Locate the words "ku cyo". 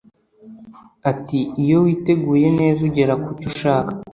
3.23-3.45